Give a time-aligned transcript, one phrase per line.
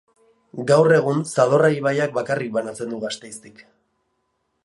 [0.69, 3.65] Gaur egun Zadorra ibaiak bakarrik banatzen du Gasteiztik.